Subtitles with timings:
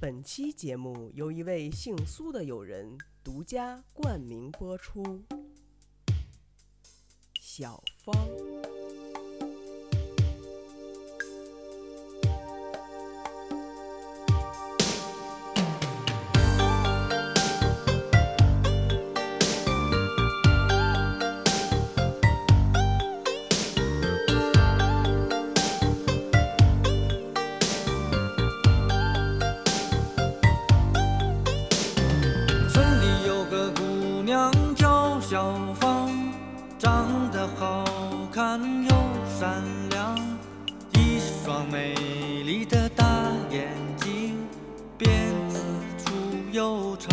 [0.00, 5.22] 本期节目由一位姓苏的友人独家冠名播出。
[7.38, 8.14] 小芳，
[34.74, 36.10] 叫小芳，
[36.78, 37.84] 长得好
[38.32, 38.90] 看又
[39.38, 40.16] 善良，
[40.94, 41.94] 一双美
[42.42, 44.36] 丽的大眼睛，
[44.98, 45.62] 辫子
[45.98, 46.10] 粗
[46.52, 47.10] 又长。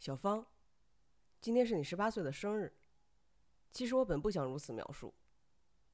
[0.00, 0.44] 小芳，
[1.40, 2.72] 今天是你十八岁的生日。
[3.70, 5.14] 其实我本不想如此描述，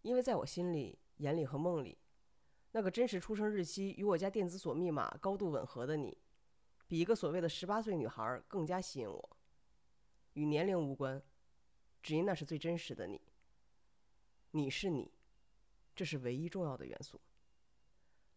[0.03, 1.99] 因为在我心里、眼里和梦里，
[2.73, 6.17] 那个真实出生日期与我家电子锁密码高度吻合的你，
[6.89, 9.37] 比一个所谓的十八岁女孩更加吸引我。
[10.33, 11.23] 与年龄无关，
[12.03, 13.21] 只因那是最真实的你。
[14.53, 15.13] 你是你，
[15.95, 17.21] 这是唯一重要的元素。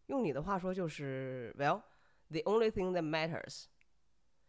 [0.06, 3.64] 用你的话说就是，Well，the only thing that matters。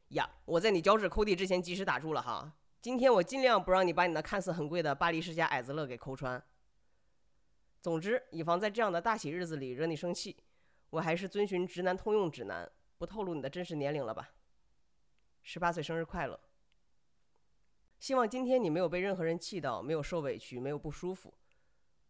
[0.09, 2.57] 呀，我在你脚趾抠地之前及时打住了哈。
[2.81, 6.43] 今天我尽量不让你把你那看似很贵的巴黎世家矮子乐给抠穿。
[7.79, 10.35] 总之，以防在这样的大喜日子里惹你生气，
[10.89, 12.69] 我还是遵循直男通用指南，
[13.03, 14.33] 不透露你的真实年龄了吧。
[15.41, 16.39] 十八岁生日快乐！
[17.99, 21.33] 希望今天你没有被任何人气到，没有受委屈，没有不舒服。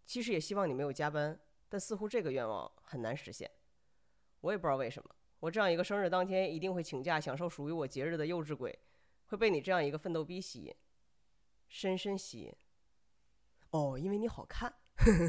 [0.05, 3.49] 其实也希望你没有加班，但似乎这个愿望很难实现。
[4.41, 8.77] 我也不知道为什么，我这样一个生日当天一定会请假享受属于我节日的幼稚鬼，
[9.25, 10.75] 会被你这样一个奋斗逼吸引，
[11.69, 12.55] 深深吸引。
[13.71, 14.71] 哦，因为你好看，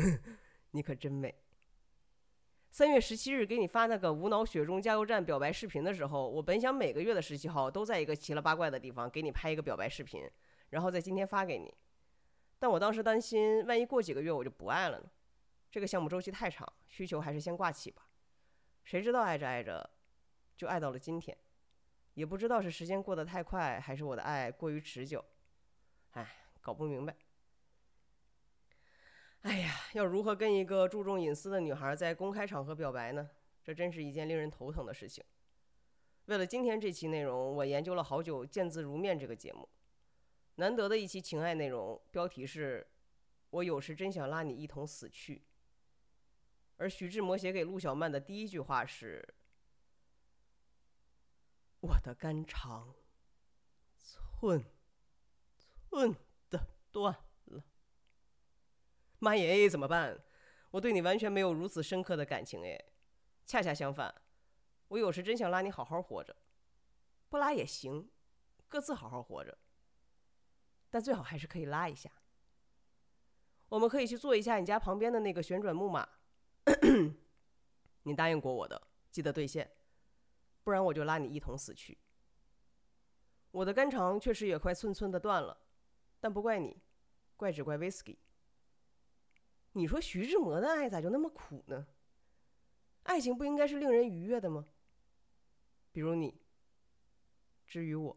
[0.72, 1.34] 你可真美。
[2.74, 10.28] 三月十七日给你发那个无脑雪中加油站表白视频的时候，我本想每个月的十七号都在一个奇了八怪的地方给你拍一个表白视频，
[10.70, 11.72] 然后在今天发给你。
[12.58, 15.08] 但我当时担心，万一过几个月我就不爱了呢？
[15.70, 18.08] 这个项目周期太长，需求还是先挂起吧。
[18.82, 19.88] 谁知道爱着爱着，
[20.56, 21.38] 就爱到了今天，
[22.14, 25.24] 也不知道是时间过得太快，还是我的爱过于持久。
[26.14, 26.28] 哎，
[26.60, 27.14] 搞不明白。
[29.44, 33.28] 哎呀，要如何跟一个注重隐私的女孩在公开场合表白呢？
[33.62, 35.22] 这真是一件令人头疼的事情。
[36.24, 39.68] 为了今天这期内容，我研究了好久《见字如面》这个节目，
[40.54, 42.90] 难得的一期情爱内容，标题是
[43.50, 45.44] “我有时真想拉你一同死去”。
[46.78, 49.34] 而徐志摩写给陆小曼的第一句话是
[51.80, 52.94] ：“我的肝肠
[53.98, 54.64] 寸
[55.90, 56.16] 寸
[56.48, 57.14] 的断。”
[59.24, 60.22] 妈耶，怎么办？
[60.72, 62.84] 我对你完全没有如此深刻的感情哎，
[63.46, 64.14] 恰恰相反，
[64.88, 66.36] 我有时真想拉你好好活着，
[67.28, 68.10] 不拉也行，
[68.68, 69.56] 各自好好活着，
[70.90, 72.10] 但最好还是可以拉一下。
[73.68, 76.08] 我们可以去坐一下你家旁边的那个旋转木马。
[78.02, 79.70] 你答应过我的，记得兑现，
[80.62, 81.96] 不然我就拉你一同死去。
[83.52, 85.56] 我的肝肠确实也快寸寸的断了，
[86.20, 86.82] 但不怪你，
[87.36, 88.18] 怪只怪 whisky。
[89.74, 91.86] 你说徐志摩的爱咋就那么苦呢？
[93.02, 94.64] 爱情不应该是令人愉悦的吗？
[95.92, 96.40] 比如你，
[97.66, 98.16] 至于我，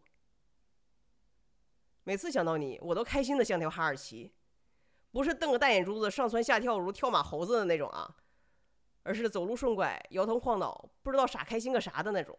[2.03, 4.31] 每次想到你，我都开心的像条哈士奇，
[5.11, 8.15] 不是瞪个大眼珠子上蹿下跳如跳马猴子的那种啊。
[9.03, 12.37] 而是走路顺拐、摇头晃脑、不知道傻开心个啥的那种。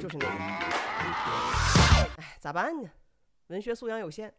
[0.00, 0.32] 就是那个。
[2.18, 2.90] 哎，咋办呢？
[3.48, 4.34] 文学素养有限，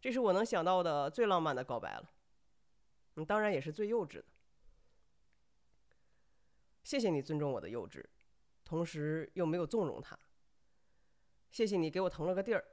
[0.00, 2.10] 这是我能想到的最浪漫的告白了。
[3.16, 4.24] 嗯，当然也是最幼稚的。
[6.84, 8.04] 谢谢你尊重我的幼稚，
[8.64, 10.18] 同时又没有纵容他。
[11.50, 12.64] 谢谢你给我腾了个地儿，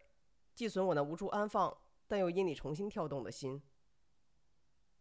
[0.53, 1.75] 寄存我那无处安放
[2.07, 3.61] 但又因你重新跳动的心。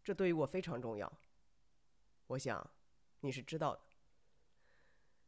[0.03, 1.11] 这对于我非常重要，
[2.27, 2.67] 我想
[3.19, 3.81] 你是知道的。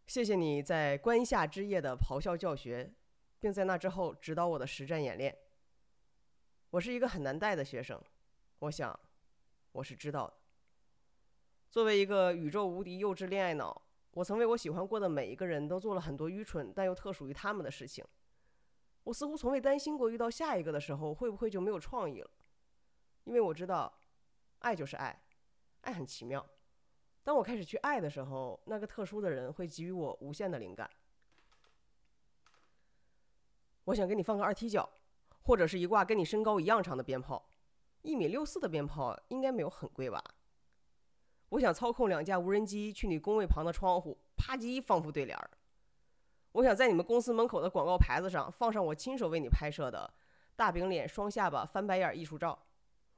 [0.10, 2.92] 谢谢你在关夏之夜的咆哮教学，
[3.40, 5.38] 并在那之后指导我的实战演练。
[6.72, 8.04] 我是一个很难带的学生，
[8.58, 9.00] 我想
[9.72, 10.34] 我是知道的。
[11.70, 13.84] 作为一个宇宙无敌幼稚恋爱脑，
[14.14, 18.04] 我曾为我喜欢过的每一个人都做了很多愚蠢但又特属于他们的事情。
[19.04, 22.32] 我似乎从未担心过遇到下一个的时候会不会就没有创意了，
[23.26, 24.02] 因为我知道，
[24.58, 25.22] 爱就是爱，
[25.82, 26.44] 爱很奇妙，
[27.30, 30.90] 当我开始去爱的时候，那个特殊的人会给予我无限的灵感。
[33.84, 34.90] 我想给你放个二踢脚，
[35.44, 37.48] 或者是一挂跟你身高一样长的鞭炮。
[38.02, 40.24] 一米六四的鞭炮应该没有很贵吧？
[41.50, 45.52] 我想操控两架无人机去你工位旁的窗户，啪叽放副对联儿。
[46.54, 50.12] 我想在你们公司门口的广告牌子上放上我亲手为你拍摄的
[50.56, 52.58] 大饼脸、双下巴、翻白眼艺术照。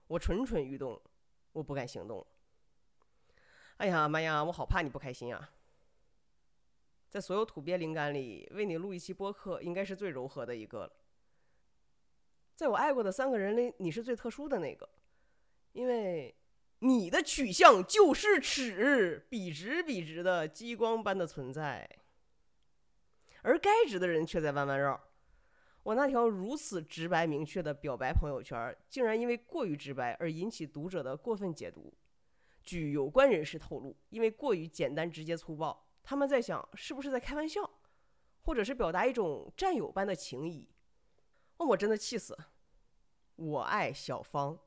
[0.08, 1.02] 我蠢蠢欲动，
[1.54, 2.28] 我不敢行动。
[3.82, 5.50] 哎呀妈呀，我好怕你不开心啊！
[7.10, 10.94] 在所有土鳖灵感里，为你录一期播客应该是最柔和的一个了。
[12.56, 14.88] 在我爱过的三个人里，你是最特殊的那个，
[15.72, 16.36] 因为
[16.78, 21.90] 你的取向就是尺，笔直笔直的激光般的存在，
[23.42, 25.10] 而该直的人却在弯弯绕。
[25.82, 31.92] 我那条如此直白明确的表白朋友圈，竟然因为过于直白而引起读者的过分解读。
[32.64, 37.70] 据有关人士透露，因为过于简单、直接、粗暴，他们在想是不是在开玩笑，
[38.44, 40.70] 或者是表达一种战友般的情谊。
[41.58, 42.38] 哦，我真的气死！
[43.36, 44.60] 我爱小芳，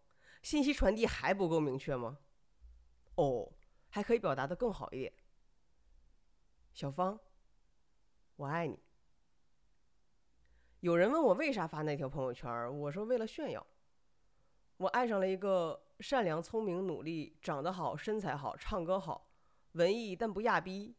[0.42, 2.18] 信息传递还不够明确吗？
[3.16, 3.52] 哦，
[3.90, 5.12] 还可以表达的更好一点。
[6.72, 7.18] 小芳，
[8.36, 8.78] 我爱你。
[10.80, 13.64] 有人问我为啥发那条朋友圈，我说为了炫耀。
[14.76, 15.80] 我爱上了一个。
[16.00, 19.30] 善良、聪明、努力，长得好，身材好，唱歌好，
[19.72, 20.92] 文艺但不亚逼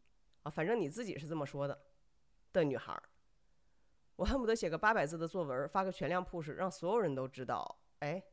[0.44, 0.50] 啊！
[0.50, 1.78] 反正你自己是这么说的
[2.54, 3.04] 的女孩儿，
[4.16, 7.82] 我恨不得写个八百字的作文，发个全量 push，让所有人都知道。
[8.00, 8.24] 哎，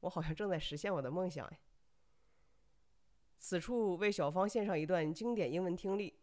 [0.00, 1.60] 我好像正在实现我的梦想哎！
[3.38, 6.18] 此处为小芳献上一段经典英文听力，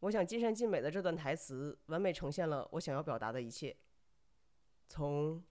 [0.00, 3.74] 我想尽善尽美的这段台词，完美呈现了我想要表达的一切。
[4.86, 5.42] 从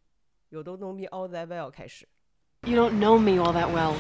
[0.52, 2.08] “You don't know me all that well” 开始。
[2.66, 3.96] You don't know me all that well.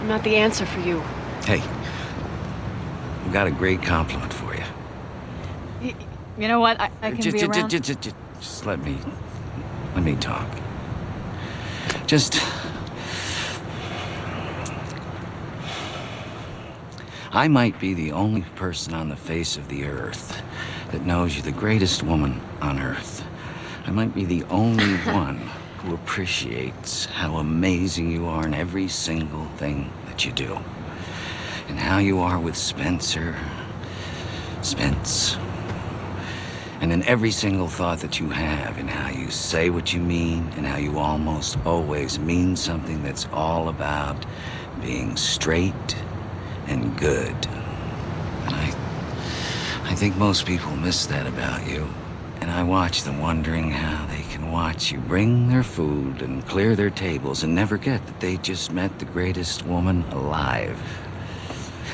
[0.00, 1.02] I'm not the answer for you.
[1.44, 1.60] Hey,
[3.24, 4.62] I've got a great compliment for you.
[5.80, 5.94] Y-
[6.38, 6.80] You know what?
[6.80, 7.68] I, I can just, be just, around.
[7.70, 8.96] just, just, just, just let me,
[9.94, 10.46] let me talk.
[12.06, 12.40] Just.
[17.32, 20.40] I might be the only person on the face of the earth
[20.92, 23.24] that knows you're the greatest woman on earth.
[23.88, 25.38] I might be the only one
[25.78, 30.58] who appreciates how amazing you are in every single thing that you do.
[31.68, 33.34] And how you are with Spencer.
[34.60, 35.38] Spence.
[36.82, 40.52] And in every single thought that you have, and how you say what you mean,
[40.58, 44.26] and how you almost always mean something that's all about
[44.82, 45.96] being straight
[46.66, 47.36] and good.
[48.44, 48.74] And I
[49.84, 51.88] I think most people miss that about you.
[52.41, 56.75] And I watch them wondering how they can watch you bring their food and clear
[56.75, 60.77] their tables and never get that they just met the greatest woman alive.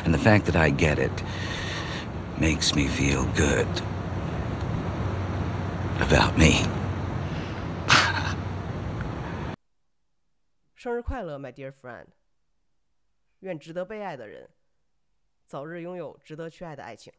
[0.06, 1.12] And the fact that I get it
[2.40, 3.68] makes me feel good
[6.00, 6.66] about me.
[10.76, 12.06] 生日快乐，my dear friend！
[13.42, 14.50] 愿值得被爱的人
[15.46, 17.12] 早日拥有值得去爱的爱情。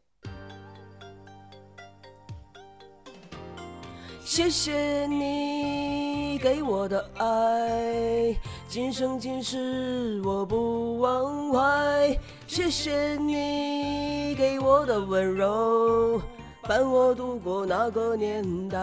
[4.26, 8.36] 谢谢你给我的爱，
[8.66, 12.18] 今生今世我不忘怀。
[12.44, 16.20] 谢谢你给我的温柔，
[16.62, 18.78] 伴我度过那个年代。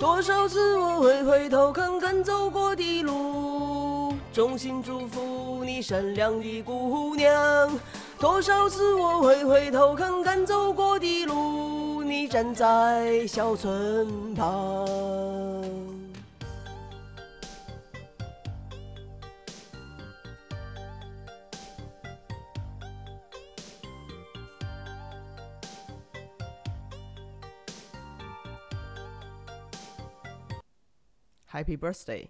[0.00, 7.70] 多少次我会回头看看走过的路，衷心祝福你善良的姑娘。
[8.18, 14.86] 多少次我会回头看看走过的路，你站在小村旁。
[31.48, 32.28] Happy birthday！